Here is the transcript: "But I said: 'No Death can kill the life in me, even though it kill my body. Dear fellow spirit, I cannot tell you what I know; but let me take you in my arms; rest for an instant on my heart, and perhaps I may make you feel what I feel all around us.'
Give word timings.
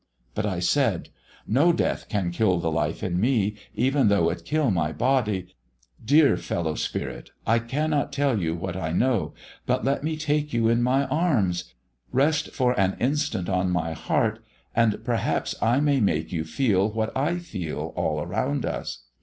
"But 0.33 0.47
I 0.47 0.57
said: 0.57 1.09
'No 1.45 1.71
Death 1.71 2.09
can 2.09 2.31
kill 2.31 2.57
the 2.57 2.71
life 2.71 3.03
in 3.03 3.19
me, 3.21 3.55
even 3.75 4.07
though 4.07 4.31
it 4.31 4.45
kill 4.45 4.71
my 4.71 4.91
body. 4.91 5.49
Dear 6.03 6.37
fellow 6.37 6.73
spirit, 6.73 7.29
I 7.45 7.59
cannot 7.59 8.11
tell 8.11 8.41
you 8.41 8.55
what 8.55 8.75
I 8.75 8.93
know; 8.93 9.35
but 9.67 9.85
let 9.85 10.03
me 10.03 10.17
take 10.17 10.53
you 10.53 10.67
in 10.69 10.81
my 10.81 11.05
arms; 11.05 11.75
rest 12.11 12.49
for 12.49 12.73
an 12.79 12.97
instant 12.99 13.47
on 13.47 13.69
my 13.69 13.93
heart, 13.93 14.43
and 14.75 15.03
perhaps 15.05 15.53
I 15.61 15.79
may 15.79 15.99
make 15.99 16.31
you 16.31 16.45
feel 16.45 16.89
what 16.89 17.15
I 17.15 17.37
feel 17.37 17.93
all 17.95 18.21
around 18.23 18.65
us.' 18.65 19.03